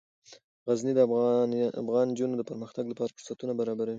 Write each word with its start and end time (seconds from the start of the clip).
غزني 0.67 0.93
د 0.95 0.99
افغان 1.81 2.07
نجونو 2.11 2.35
د 2.37 2.43
پرمختګ 2.49 2.83
لپاره 2.89 3.13
فرصتونه 3.15 3.53
برابروي. 3.59 3.89